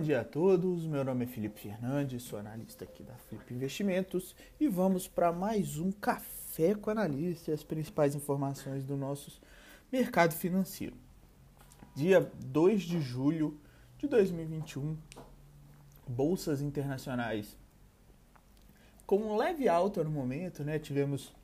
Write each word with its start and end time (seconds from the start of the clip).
dia 0.00 0.20
a 0.20 0.24
todos. 0.24 0.86
Meu 0.86 1.04
nome 1.04 1.24
é 1.24 1.26
Felipe 1.28 1.60
Fernandes, 1.60 2.22
sou 2.22 2.38
analista 2.38 2.84
aqui 2.84 3.02
da 3.02 3.14
Flip 3.14 3.52
Investimentos 3.52 4.34
e 4.58 4.66
vamos 4.66 5.06
para 5.06 5.32
mais 5.32 5.78
um 5.78 5.92
café 5.92 6.74
com 6.74 6.90
analista 6.90 7.50
e 7.50 7.54
as 7.54 7.62
principais 7.62 8.14
informações 8.14 8.84
do 8.84 8.96
nosso 8.96 9.40
mercado 9.90 10.34
financeiro. 10.34 10.96
Dia 11.94 12.20
2 12.46 12.82
de 12.82 13.00
julho 13.00 13.60
de 13.98 14.06
2021, 14.06 14.96
bolsas 16.08 16.62
internacionais 16.62 17.56
com 19.06 19.16
um 19.16 19.36
leve 19.36 19.68
alta 19.68 20.02
no 20.02 20.10
momento, 20.10 20.64
né? 20.64 20.78
Tivemos 20.78 21.34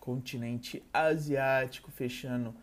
continente 0.00 0.82
asiático 0.92 1.90
fechando 1.90 2.54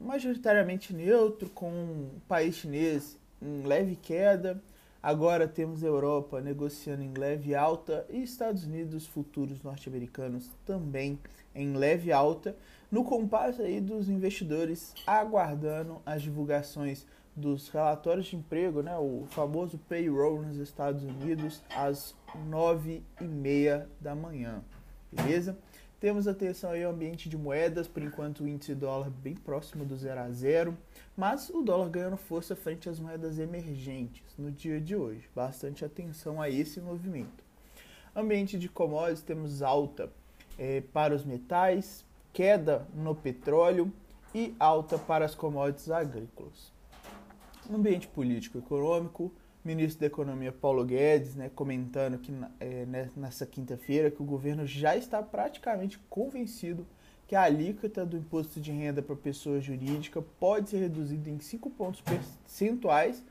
majoritariamente 0.00 0.92
neutro, 0.94 1.50
com 1.50 1.70
o 1.70 2.22
país 2.26 2.56
chinês 2.56 3.18
em 3.42 3.66
leve 3.66 3.96
queda. 3.96 4.62
Agora 5.02 5.48
temos 5.48 5.82
a 5.82 5.86
Europa 5.88 6.40
negociando 6.40 7.02
em 7.02 7.12
leve 7.12 7.54
alta 7.54 8.06
e 8.08 8.22
Estados 8.22 8.64
Unidos 8.64 9.04
futuros 9.06 9.60
norte-americanos 9.62 10.48
também 10.64 11.18
em 11.54 11.74
leve 11.74 12.12
alta, 12.12 12.56
no 12.90 13.02
compasso 13.02 13.62
aí 13.62 13.80
dos 13.80 14.08
investidores 14.08 14.94
aguardando 15.06 16.00
as 16.06 16.22
divulgações 16.22 17.04
dos 17.34 17.68
relatórios 17.68 18.26
de 18.26 18.36
emprego, 18.36 18.82
né, 18.82 18.96
o 18.96 19.24
famoso 19.30 19.78
payroll 19.88 20.42
nos 20.42 20.56
Estados 20.58 21.02
Unidos, 21.02 21.62
às 21.74 22.14
nove 22.48 23.02
e 23.20 23.24
meia 23.24 23.88
da 24.00 24.14
manhã, 24.14 24.62
beleza? 25.10 25.58
Temos 26.02 26.26
atenção 26.26 26.72
aí 26.72 26.82
ao 26.82 26.90
ambiente 26.90 27.28
de 27.28 27.36
moedas, 27.36 27.86
por 27.86 28.02
enquanto 28.02 28.40
o 28.40 28.48
índice 28.48 28.74
dólar 28.74 29.08
bem 29.08 29.36
próximo 29.36 29.84
do 29.84 29.96
zero 29.96 30.18
a 30.18 30.32
zero, 30.32 30.76
mas 31.16 31.48
o 31.48 31.62
dólar 31.62 31.90
ganhando 31.90 32.16
força 32.16 32.56
frente 32.56 32.88
às 32.88 32.98
moedas 32.98 33.38
emergentes 33.38 34.24
no 34.36 34.50
dia 34.50 34.80
de 34.80 34.96
hoje. 34.96 35.30
Bastante 35.32 35.84
atenção 35.84 36.42
a 36.42 36.50
esse 36.50 36.80
movimento. 36.80 37.44
Ambiente 38.16 38.58
de 38.58 38.68
commodities, 38.68 39.22
temos 39.22 39.62
alta 39.62 40.10
é, 40.58 40.80
para 40.80 41.14
os 41.14 41.24
metais, 41.24 42.04
queda 42.32 42.84
no 42.92 43.14
petróleo 43.14 43.92
e 44.34 44.56
alta 44.58 44.98
para 44.98 45.24
as 45.24 45.36
commodities 45.36 45.88
agrícolas. 45.88 46.72
Ambiente 47.72 48.08
político 48.08 48.58
econômico, 48.58 49.32
ministro 49.64 50.00
da 50.00 50.06
Economia 50.06 50.52
Paulo 50.52 50.84
Guedes, 50.84 51.34
né, 51.34 51.50
comentando 51.54 52.18
que 52.18 52.32
é, 52.58 52.84
né, 52.86 53.10
nessa 53.16 53.46
quinta-feira 53.46 54.10
que 54.10 54.22
o 54.22 54.24
governo 54.24 54.66
já 54.66 54.96
está 54.96 55.22
praticamente 55.22 55.98
convencido 56.10 56.86
que 57.26 57.36
a 57.36 57.42
alíquota 57.42 58.04
do 58.04 58.16
imposto 58.16 58.60
de 58.60 58.72
renda 58.72 59.00
para 59.00 59.16
pessoa 59.16 59.60
jurídica 59.60 60.20
pode 60.38 60.70
ser 60.70 60.78
reduzida 60.78 61.30
em 61.30 61.38
5 61.38 61.70
pontos 61.70 62.02
percentuais 62.02 63.24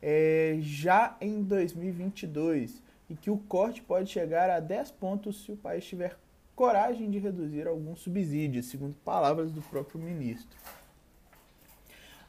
é, 0.00 0.58
já 0.60 1.16
em 1.20 1.42
2022 1.42 2.82
e 3.10 3.16
que 3.16 3.30
o 3.30 3.38
corte 3.38 3.82
pode 3.82 4.10
chegar 4.10 4.50
a 4.50 4.60
10 4.60 4.90
pontos 4.92 5.42
se 5.42 5.50
o 5.50 5.56
país 5.56 5.84
tiver 5.84 6.16
coragem 6.54 7.10
de 7.10 7.18
reduzir 7.18 7.66
alguns 7.66 8.00
subsídios, 8.00 8.66
segundo 8.66 8.94
palavras 9.04 9.50
do 9.50 9.62
próprio 9.62 10.00
ministro. 10.00 10.56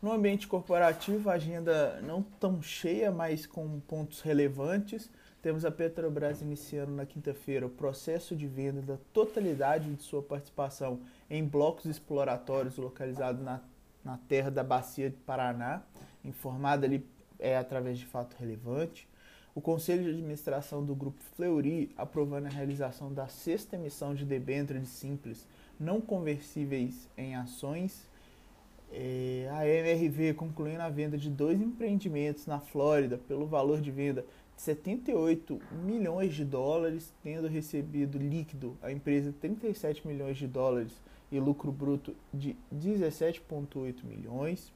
No 0.01 0.13
ambiente 0.13 0.47
corporativo, 0.47 1.29
a 1.29 1.33
agenda 1.33 1.99
não 2.01 2.23
tão 2.23 2.61
cheia, 2.61 3.11
mas 3.11 3.45
com 3.45 3.81
pontos 3.81 4.21
relevantes. 4.21 5.09
Temos 5.41 5.65
a 5.65 5.71
Petrobras 5.71 6.41
iniciando 6.41 6.93
na 6.93 7.05
quinta-feira 7.05 7.65
o 7.65 7.69
processo 7.69 8.33
de 8.33 8.47
venda 8.47 8.81
da 8.81 8.97
totalidade 9.11 9.93
de 9.93 10.01
sua 10.01 10.21
participação 10.21 11.01
em 11.29 11.43
blocos 11.43 11.83
exploratórios 11.83 12.77
localizados 12.77 13.43
na, 13.43 13.59
na 14.01 14.17
terra 14.17 14.49
da 14.49 14.63
Bacia 14.63 15.09
de 15.09 15.17
Paraná, 15.17 15.81
informada 16.23 16.85
ali 16.85 17.05
é, 17.37 17.57
através 17.57 17.99
de 17.99 18.05
fato 18.05 18.37
relevante. 18.39 19.05
O 19.53 19.59
Conselho 19.59 20.03
de 20.03 20.11
Administração 20.11 20.81
do 20.81 20.95
Grupo 20.95 21.21
Fleury 21.35 21.91
aprovando 21.97 22.45
a 22.45 22.49
realização 22.49 23.13
da 23.13 23.27
sexta 23.27 23.75
emissão 23.75 24.15
de 24.15 24.23
debêntures 24.23 24.87
simples 24.87 25.45
não 25.77 25.99
conversíveis 25.99 27.09
em 27.17 27.35
ações 27.35 28.07
é, 28.91 29.49
a 29.51 29.67
MRV 29.67 30.33
concluindo 30.33 30.81
a 30.81 30.89
venda 30.89 31.17
de 31.17 31.29
dois 31.29 31.61
empreendimentos 31.61 32.45
na 32.45 32.59
Flórida 32.59 33.17
pelo 33.17 33.45
valor 33.45 33.81
de 33.81 33.91
venda 33.91 34.25
de 34.55 34.61
78 34.63 35.59
milhões 35.83 36.33
de 36.33 36.43
dólares, 36.43 37.13
tendo 37.23 37.47
recebido 37.47 38.17
líquido 38.17 38.77
a 38.81 38.91
empresa 38.91 39.33
37 39.39 40.05
milhões 40.07 40.37
de 40.37 40.47
dólares 40.47 40.91
e 41.31 41.39
lucro 41.39 41.71
bruto 41.71 42.15
de 42.33 42.57
17,8 42.73 44.03
milhões. 44.03 44.73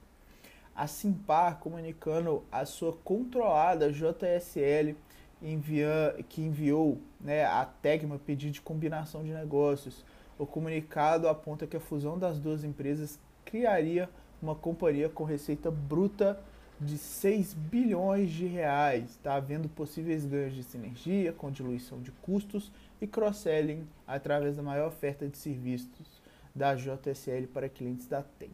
A 0.76 0.88
Simpar 0.88 1.60
comunicando 1.60 2.44
a 2.52 2.66
sua 2.66 2.94
controlada 3.04 3.92
JSL 3.92 4.96
envia, 5.42 6.16
que 6.30 6.42
enviou 6.42 7.00
né, 7.20 7.46
a 7.46 7.66
Tegma 7.66 8.18
pedido 8.18 8.54
de 8.54 8.62
combinação 8.62 9.24
de 9.24 9.34
negócios. 9.34 10.06
O 10.38 10.46
comunicado 10.46 11.28
aponta 11.28 11.68
que 11.68 11.78
a 11.78 11.80
fusão 11.80 12.18
das 12.18 12.40
duas 12.40 12.64
empresas 12.64 13.20
criaria 13.46 14.10
uma 14.42 14.56
companhia 14.56 15.10
com 15.10 15.24
receita 15.24 15.72
bruta 15.72 16.40
de 16.80 16.98
6 16.98 17.54
bilhões 17.54 18.30
de 18.32 18.46
reais, 18.46 19.12
está 19.12 19.36
havendo 19.36 19.70
possíveis 19.70 20.26
ganhos 20.26 20.54
de 20.54 20.64
sinergia 20.64 21.32
com 21.32 21.50
diluição 21.50 22.02
de 22.02 22.12
custos 22.12 22.72
e 23.00 23.08
cross-selling 23.08 23.88
através 24.06 24.58
da 24.58 24.64
maior 24.64 24.88
oferta 24.88 25.28
de 25.28 25.38
serviços 25.38 26.22
da 26.54 26.76
JSL 26.76 27.48
para 27.48 27.70
clientes 27.70 28.08
da 28.08 28.22
TEG. 28.22 28.52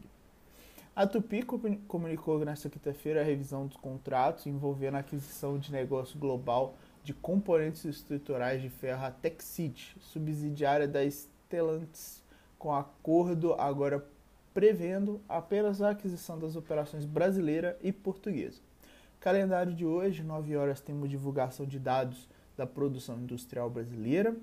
A 0.96 1.08
Tupi 1.08 1.44
comunicou 1.88 2.44
nesta 2.44 2.70
quinta-feira 2.70 3.22
a 3.22 3.24
revisão 3.24 3.66
dos 3.66 3.78
contratos 3.78 4.46
envolvendo 4.46 4.96
a 4.96 5.00
aquisição 5.00 5.58
de 5.58 5.72
negócio 5.72 6.20
global 6.20 6.76
de 7.04 7.14
componentes 7.14 7.86
estruturais 7.86 8.62
de 8.62 8.70
ferro 8.70 9.06
a 9.06 9.12
Texit, 9.12 9.96
subsidiária 10.02 10.88
da 10.88 11.00
Stellantis, 11.10 12.22
com 12.58 12.74
acordo 12.74 13.54
agora 13.54 14.06
prevendo 14.54 15.22
apenas 15.28 15.82
a 15.82 15.92
aquisição 15.92 16.40
das 16.40 16.56
operações 16.56 17.06
brasileira 17.06 17.78
e 17.82 17.92
portuguesa. 17.92 18.60
Calendário 19.20 19.74
de 19.74 19.86
hoje, 19.86 20.24
9 20.24 20.56
horas, 20.56 20.80
temos 20.80 21.10
divulgação 21.10 21.66
de 21.66 21.78
dados 21.78 22.28
da 22.56 22.66
produção 22.66 23.20
industrial 23.20 23.70
brasileira. 23.70 24.36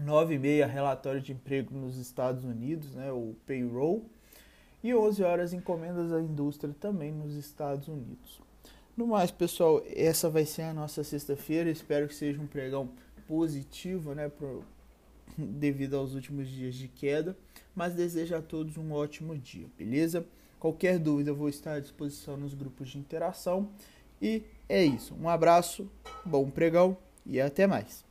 9 0.00 0.34
e 0.34 0.38
meia, 0.38 0.66
relatório 0.66 1.20
de 1.20 1.32
emprego 1.32 1.74
nos 1.74 1.96
Estados 1.96 2.44
Unidos, 2.44 2.94
né, 2.94 3.10
o 3.12 3.34
payroll. 3.46 4.04
E 4.82 4.94
11 4.94 5.22
horas, 5.24 5.52
encomendas 5.52 6.12
à 6.12 6.20
indústria 6.20 6.74
também 6.78 7.12
nos 7.12 7.34
Estados 7.34 7.88
Unidos. 7.88 8.40
No 8.96 9.06
mais, 9.06 9.30
pessoal, 9.30 9.82
essa 9.94 10.30
vai 10.30 10.44
ser 10.44 10.62
a 10.62 10.74
nossa 10.74 11.04
sexta-feira. 11.04 11.68
Espero 11.70 12.08
que 12.08 12.14
seja 12.14 12.40
um 12.40 12.46
pregão 12.46 12.90
positivo, 13.26 14.14
né, 14.14 14.30
devido 15.36 15.96
aos 15.96 16.14
últimos 16.14 16.48
dias 16.48 16.74
de 16.74 16.88
queda, 16.88 17.36
mas 17.74 17.94
desejo 17.94 18.34
a 18.34 18.42
todos 18.42 18.76
um 18.76 18.92
ótimo 18.92 19.36
dia, 19.36 19.66
beleza? 19.76 20.26
Qualquer 20.58 20.98
dúvida 20.98 21.30
eu 21.30 21.36
vou 21.36 21.48
estar 21.48 21.74
à 21.74 21.80
disposição 21.80 22.36
nos 22.36 22.54
grupos 22.54 22.88
de 22.88 22.98
interação. 22.98 23.70
E 24.20 24.42
é 24.68 24.84
isso. 24.84 25.14
Um 25.14 25.28
abraço, 25.28 25.88
bom 26.24 26.50
pregão 26.50 26.96
e 27.24 27.40
até 27.40 27.66
mais. 27.66 28.07